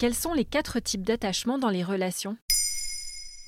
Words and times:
Quels 0.00 0.14
sont 0.14 0.32
les 0.32 0.46
quatre 0.46 0.80
types 0.80 1.02
d'attachement 1.02 1.58
dans 1.58 1.68
les 1.68 1.84
relations? 1.84 2.38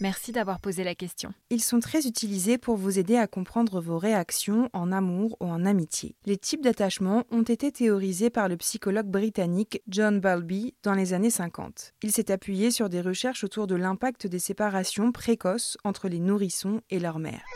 Merci 0.03 0.33
d'avoir 0.33 0.61
posé 0.61 0.85
la 0.85 0.95
question. 0.95 1.33
Ils 1.49 1.63
sont 1.63 1.81
très 1.81 2.07
utilisés 2.07 2.59
pour 2.59 2.77
vous 2.77 2.99
aider 2.99 3.17
à 3.17 3.27
comprendre 3.27 3.81
vos 3.81 3.97
réactions 3.97 4.69
en 4.75 4.93
amour 4.93 5.39
ou 5.41 5.47
en 5.47 5.65
amitié. 5.65 6.15
Les 6.27 6.37
types 6.37 6.61
d'attachement 6.61 7.25
ont 7.31 7.41
été 7.41 7.73
théorisés 7.73 8.29
par 8.29 8.51
le 8.51 8.59
psychologue 8.59 9.07
britannique 9.07 9.81
John 9.89 10.21
Bowlby 10.21 10.75
dans 10.83 10.93
les 10.93 11.15
années 11.15 11.31
50. 11.31 11.95
Il 12.03 12.13
s'est 12.13 12.31
appuyé 12.31 12.71
sur 12.71 12.91
des 12.91 13.01
recherches 13.01 13.45
autour 13.45 13.67
de 13.67 13.75
l'impact 13.75 14.27
des 14.27 14.39
séparations 14.39 15.11
précoces 15.11 15.79
entre 15.85 16.11
les 16.11 16.21
nourrissons 16.21 16.83
et 16.91 16.99
leur 16.99 17.19
mère. 17.19 17.47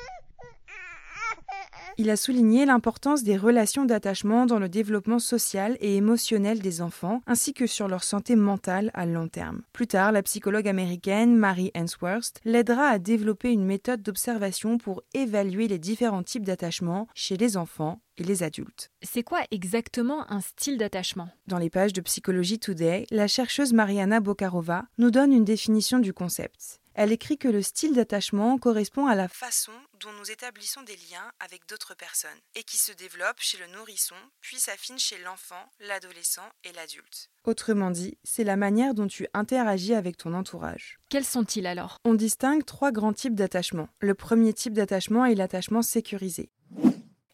Il 1.99 2.11
a 2.11 2.17
souligné 2.17 2.67
l'importance 2.67 3.23
des 3.23 3.39
relations 3.39 3.87
d'attachement 3.87 4.45
dans 4.45 4.59
le 4.59 4.69
développement 4.69 5.19
social 5.19 5.79
et 5.81 5.97
émotionnel 5.97 6.59
des 6.59 6.83
enfants, 6.83 7.23
ainsi 7.27 7.55
que 7.55 7.67
sur 7.67 7.89
leur 7.89 8.05
santé 8.05 8.37
mentale 8.37 8.91
à 8.93 9.07
long 9.07 9.29
terme. 9.29 9.63
Plus 9.73 9.87
tard, 9.87 10.13
la 10.13 10.23
psychologue 10.23 10.69
américaine 10.69 11.35
Mary 11.35 11.71
Ainsworth 11.75 12.35
l'aidera 12.45 12.89
à 12.89 12.99
développer 12.99 13.51
une 13.51 13.65
méthode 13.65 14.03
d'observation 14.03 14.77
pour 14.77 15.05
évaluer 15.15 15.69
les 15.69 15.79
différents 15.79 16.23
types 16.23 16.45
d'attachement 16.45 17.09
chez 17.15 17.39
les 17.39 17.57
enfants 17.57 18.03
et 18.19 18.25
les 18.25 18.43
adultes. 18.43 18.91
C'est 19.03 19.23
quoi 19.23 19.41
exactement 19.51 20.31
un 20.31 20.43
style 20.43 20.77
d'attachement? 20.77 21.29
Dans 21.47 21.59
les 21.59 21.71
pages 21.71 21.95
de 21.95 22.03
Psychologie 22.03 22.59
Today, 22.59 23.07
la 23.11 23.27
chercheuse 23.27 23.73
Mariana 23.73 24.21
Bokarova 24.21 24.85
nous 24.99 25.11
donne 25.11 25.33
une 25.33 25.45
définition 25.45 25.99
du 25.99 26.13
concept. 26.13 26.81
Elle 26.99 27.13
écrit 27.13 27.37
que 27.37 27.47
le 27.47 27.61
style 27.61 27.93
d'attachement 27.93 28.57
correspond 28.57 29.07
à 29.07 29.15
la 29.15 29.29
façon 29.29 29.73
dont 30.01 30.13
nous 30.19 30.31
établissons 30.31 30.81
des 30.81 30.97
liens 31.11 31.31
avec 31.41 31.69
d'autres 31.69 31.95
personnes 31.95 32.41
et 32.55 32.63
qui 32.63 32.79
se 32.79 32.91
développe 32.91 33.37
chez 33.39 33.59
le 33.59 33.67
nourrisson, 33.67 34.15
puis 34.41 34.59
s'affine 34.59 34.99
chez 34.99 35.19
l'enfant, 35.19 35.63
l'adolescent 35.81 36.49
et 36.65 36.73
l'adulte. 36.73 37.29
Autrement 37.45 37.91
dit, 37.91 38.17
c'est 38.25 38.45
la 38.45 38.57
manière 38.57 38.95
dont 38.95 39.09
tu 39.09 39.29
interagis 39.35 39.93
avec 39.93 40.17
ton 40.17 40.33
entourage. 40.33 40.99
Quels 41.11 41.27
sont-ils 41.27 41.67
alors? 41.67 41.99
On 42.07 42.15
distingue 42.15 42.65
trois 42.65 42.93
grands 42.93 43.13
types 43.13 43.35
d'attachement. 43.35 43.91
Le 44.01 44.15
premier 44.15 44.55
type 44.55 44.73
d'attachement 44.73 45.27
est 45.27 45.35
l'attachement 45.35 45.83
sécurisé. 45.83 46.51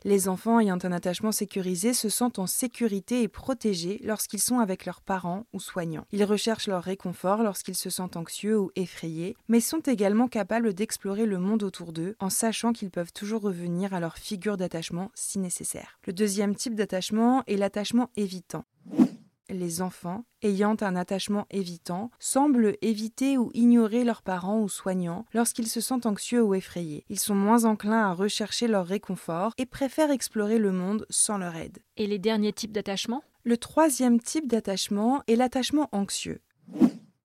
Les 0.05 0.29
enfants 0.29 0.59
ayant 0.59 0.79
un 0.83 0.93
attachement 0.93 1.31
sécurisé 1.31 1.95
se 1.95 2.09
sentent 2.09 2.41
en 2.41 2.49
sécurité 2.49 3.23
et 3.23 3.29
protégés 3.29 4.01
lorsqu'ils 4.03 4.41
sont 4.41 4.59
avec 4.59 4.85
leurs 4.85 5.01
parents 5.01 5.47
ou 5.53 5.61
soignants. 5.61 6.07
Ils 6.11 6.25
recherchent 6.25 6.67
leur 6.67 6.83
réconfort 6.83 7.43
lorsqu'ils 7.43 7.77
se 7.77 7.89
sentent 7.89 8.17
anxieux 8.17 8.59
ou 8.59 8.73
effrayés, 8.75 9.37
mais 9.49 9.61
sont 9.61 9.81
également 9.81 10.27
capables 10.27 10.75
d'explorer 10.75 11.25
le 11.25 11.39
monde 11.39 11.63
autour 11.63 11.93
d'eux 11.93 12.17
en 12.19 12.31
sachant 12.31 12.73
qu'ils 12.73 12.91
peuvent 12.91 13.13
toujours 13.13 13.43
revenir 13.43 13.95
à 13.95 14.01
leur 14.01 14.19
figure 14.19 14.57
d'attachement 14.57 15.11
si 15.15 15.39
nécessaire. 15.39 15.99
Le 16.07 16.13
deuxième 16.13 16.57
type 16.57 16.75
d'attachement 16.75 17.45
est 17.47 17.57
l'attachement 17.57 18.11
évitant 18.17 18.65
les 19.53 19.83
enfants, 19.83 20.25
ayant 20.43 20.77
un 20.81 20.97
attachement 20.97 21.47
évitant, 21.51 22.11
semblent 22.19 22.77
éviter 22.83 23.39
ou 23.39 23.51
ignorer 23.55 24.05
leurs 24.05 24.23
parents 24.23 24.61
ou 24.61 24.69
soignants 24.69 25.25
lorsqu'ils 25.35 25.69
se 25.69 25.81
sentent 25.81 26.07
anxieux 26.07 26.43
ou 26.43 26.55
effrayés. 26.55 27.05
Ils 27.09 27.19
sont 27.19 27.35
moins 27.35 27.65
enclins 27.65 28.05
à 28.05 28.13
rechercher 28.13 28.69
leur 28.69 28.87
réconfort 28.87 29.53
et 29.59 29.67
préfèrent 29.67 30.11
explorer 30.11 30.59
le 30.59 30.73
monde 30.73 31.07
sans 31.11 31.39
leur 31.39 31.57
aide. 31.57 31.79
Et 31.97 32.07
les 32.07 32.19
derniers 32.19 32.53
types 32.53 32.73
d'attachement? 32.73 33.23
Le 33.45 33.57
troisième 33.57 34.21
type 34.21 34.47
d'attachement 34.49 35.23
est 35.27 35.37
l'attachement 35.37 35.89
anxieux. 35.93 36.41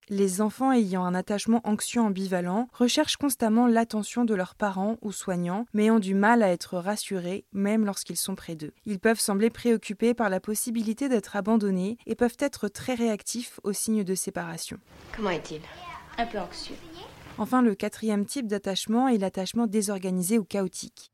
Les 0.10 0.40
enfants 0.40 0.72
ayant 0.72 1.04
un 1.04 1.14
attachement 1.14 1.60
anxieux 1.66 2.00
ambivalent 2.00 2.70
recherchent 2.72 3.18
constamment 3.18 3.68
l'attention 3.68 4.24
de 4.24 4.34
leurs 4.36 4.56
parents 4.56 4.96
ou 5.02 5.12
soignants, 5.12 5.66
mais 5.74 5.92
ont 5.92 6.00
du 6.00 6.14
mal 6.14 6.44
à 6.44 6.50
être 6.50 6.78
rassurés 6.78 7.44
même 7.52 7.84
lorsqu'ils 7.84 8.16
sont 8.16 8.36
près 8.36 8.56
d'eux. 8.56 8.72
Ils 8.86 9.00
peuvent 9.00 9.20
sembler 9.20 9.50
préoccupés 9.50 10.14
par 10.14 10.30
la 10.30 10.40
possibilité 10.40 11.10
d'être 11.10 11.36
abandonnés 11.36 11.98
et 12.06 12.16
peuvent 12.16 12.38
être 12.40 12.70
très 12.70 12.94
réactifs 12.94 13.60
aux 13.64 13.74
signes 13.74 14.06
de 14.06 14.16
séparation. 14.16 14.78
Comment 15.14 15.32
est-il? 15.32 15.60
Un 16.18 16.26
peu 16.26 16.40
anxieux. 16.40 16.76
Enfin, 17.38 17.62
le 17.62 17.76
quatrième 17.76 18.26
type 18.26 18.48
d'attachement 18.48 19.10
est 19.10 19.18
l'attachement 19.18 19.68
désorganisé 19.68 20.40
ou 20.40 20.46
chaotique. 20.46 21.12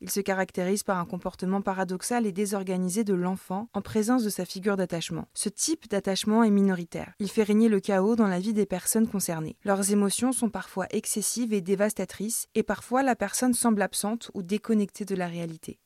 Il 0.00 0.10
se 0.10 0.20
caractérise 0.20 0.84
par 0.84 0.98
un 0.98 1.04
comportement 1.04 1.60
paradoxal 1.60 2.24
et 2.24 2.32
désorganisé 2.32 3.02
de 3.02 3.14
l'enfant 3.14 3.68
en 3.74 3.82
présence 3.82 4.22
de 4.22 4.30
sa 4.30 4.44
figure 4.44 4.76
d'attachement. 4.76 5.26
Ce 5.34 5.48
type 5.48 5.88
d'attachement 5.88 6.44
est 6.44 6.50
minoritaire. 6.50 7.14
Il 7.18 7.28
fait 7.28 7.42
régner 7.42 7.68
le 7.68 7.80
chaos 7.80 8.14
dans 8.14 8.28
la 8.28 8.38
vie 8.38 8.52
des 8.52 8.66
personnes 8.66 9.08
concernées. 9.08 9.56
Leurs 9.64 9.90
émotions 9.90 10.32
sont 10.32 10.50
parfois 10.50 10.86
excessives 10.90 11.52
et 11.52 11.60
dévastatrices, 11.60 12.46
et 12.54 12.62
parfois 12.62 13.02
la 13.02 13.16
personne 13.16 13.54
semble 13.54 13.82
absente 13.82 14.30
ou 14.34 14.42
déconnectée 14.42 15.04
de 15.04 15.16
la 15.16 15.26
réalité. 15.26 15.80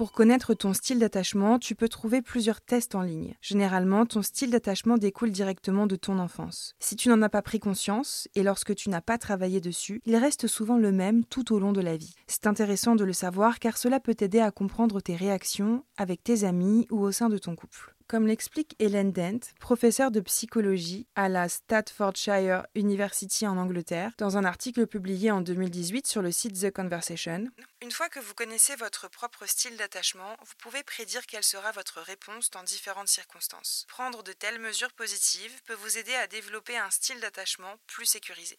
Pour 0.00 0.12
connaître 0.12 0.54
ton 0.54 0.72
style 0.72 0.98
d'attachement, 0.98 1.58
tu 1.58 1.74
peux 1.74 1.86
trouver 1.90 2.22
plusieurs 2.22 2.62
tests 2.62 2.94
en 2.94 3.02
ligne. 3.02 3.34
Généralement, 3.42 4.06
ton 4.06 4.22
style 4.22 4.50
d'attachement 4.50 4.96
découle 4.96 5.30
directement 5.30 5.86
de 5.86 5.94
ton 5.94 6.18
enfance. 6.18 6.74
Si 6.78 6.96
tu 6.96 7.10
n'en 7.10 7.20
as 7.20 7.28
pas 7.28 7.42
pris 7.42 7.60
conscience, 7.60 8.26
et 8.34 8.42
lorsque 8.42 8.74
tu 8.74 8.88
n'as 8.88 9.02
pas 9.02 9.18
travaillé 9.18 9.60
dessus, 9.60 10.00
il 10.06 10.16
reste 10.16 10.46
souvent 10.46 10.78
le 10.78 10.90
même 10.90 11.26
tout 11.26 11.52
au 11.52 11.58
long 11.58 11.72
de 11.72 11.82
la 11.82 11.98
vie. 11.98 12.14
C'est 12.28 12.46
intéressant 12.46 12.96
de 12.96 13.04
le 13.04 13.12
savoir 13.12 13.58
car 13.58 13.76
cela 13.76 14.00
peut 14.00 14.14
t'aider 14.14 14.40
à 14.40 14.50
comprendre 14.50 15.02
tes 15.02 15.16
réactions 15.16 15.84
avec 15.98 16.24
tes 16.24 16.44
amis 16.44 16.86
ou 16.90 17.00
au 17.00 17.12
sein 17.12 17.28
de 17.28 17.36
ton 17.36 17.54
couple. 17.54 17.94
Comme 18.10 18.26
l'explique 18.26 18.74
Helen 18.80 19.12
Dent, 19.12 19.38
professeure 19.60 20.10
de 20.10 20.18
psychologie 20.18 21.06
à 21.14 21.28
la 21.28 21.48
Staffordshire 21.48 22.66
University 22.74 23.46
en 23.46 23.56
Angleterre, 23.56 24.10
dans 24.18 24.36
un 24.36 24.44
article 24.44 24.88
publié 24.88 25.30
en 25.30 25.40
2018 25.40 26.08
sur 26.08 26.20
le 26.20 26.32
site 26.32 26.60
The 26.60 26.72
Conversation, 26.72 27.46
une 27.82 27.92
fois 27.92 28.08
que 28.08 28.18
vous 28.18 28.34
connaissez 28.34 28.74
votre 28.74 29.08
propre 29.08 29.46
style 29.46 29.76
d'attachement, 29.76 30.36
vous 30.40 30.54
pouvez 30.58 30.82
prédire 30.82 31.24
quelle 31.24 31.44
sera 31.44 31.70
votre 31.70 32.00
réponse 32.00 32.50
dans 32.50 32.64
différentes 32.64 33.06
circonstances. 33.06 33.86
Prendre 33.88 34.24
de 34.24 34.32
telles 34.32 34.58
mesures 34.58 34.92
positives 34.92 35.62
peut 35.64 35.74
vous 35.74 35.96
aider 35.96 36.14
à 36.14 36.26
développer 36.26 36.76
un 36.76 36.90
style 36.90 37.20
d'attachement 37.20 37.76
plus 37.86 38.06
sécurisé. 38.06 38.58